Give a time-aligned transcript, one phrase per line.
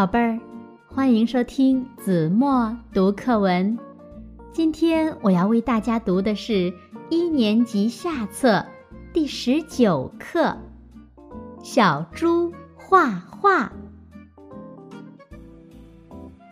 [0.00, 0.40] 宝贝儿，
[0.88, 3.78] 欢迎收听子墨读课文。
[4.50, 6.72] 今天我要为大家读的是
[7.10, 8.64] 一年级下册
[9.12, 10.40] 第十九课
[11.62, 13.64] 《小猪画画》。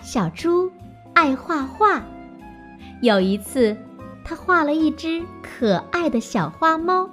[0.02, 0.70] 小猪
[1.14, 2.02] 爱画画，
[3.00, 3.74] 有一次，
[4.26, 7.08] 他画了一只可爱的小花猫。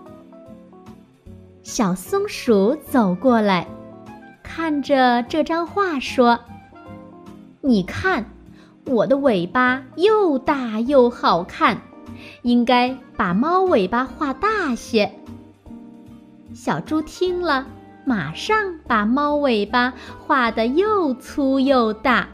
[1.63, 3.65] 小松鼠走过来。
[4.55, 6.39] 看着这张画说
[7.59, 8.23] ：“你看，
[8.85, 11.81] 我的尾巴又大又好看，
[12.41, 15.11] 应该把猫尾巴画大些。”
[16.55, 17.67] 小猪听了，
[18.05, 19.93] 马上把猫尾巴
[20.25, 22.29] 画得又粗又大。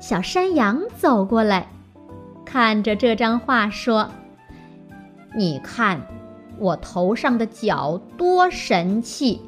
[0.00, 1.68] 小山羊走过来，
[2.44, 4.10] 看着这张画说
[5.38, 6.00] ：“你看，
[6.58, 9.40] 我头上的角多神气！”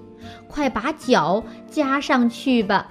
[0.49, 2.89] 快把脚加上去吧！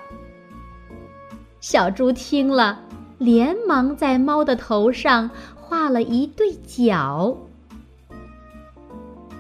[1.60, 2.80] 小猪听了，
[3.18, 7.38] 连忙在猫的头上画了一对角。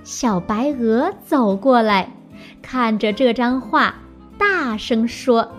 [0.04, 2.12] 小白鹅走过来，
[2.62, 3.96] 看着这张画，
[4.38, 5.52] 大声说：“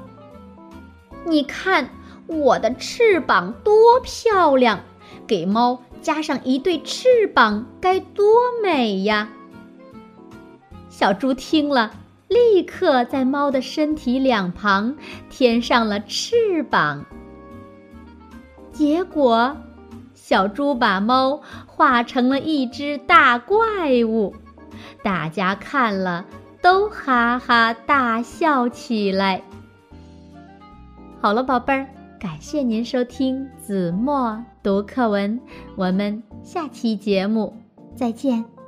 [1.25, 1.91] 你看
[2.27, 4.81] 我的翅膀多漂亮！
[5.27, 8.25] 给猫加上一对翅膀，该多
[8.62, 9.28] 美呀！”
[10.91, 11.92] 小猪听了。
[12.31, 14.97] 立刻在猫的身体两旁
[15.28, 17.05] 添上了翅膀。
[18.73, 19.56] 结果，
[20.14, 24.33] 小猪把猫画成了一只大怪物，
[25.03, 26.25] 大家看了
[26.62, 29.42] 都哈哈大笑起来。
[31.20, 31.89] 好了，宝贝儿，
[32.20, 35.41] 感谢您收听子墨读课文，
[35.75, 37.55] 我们下期节目
[37.97, 38.59] 再见。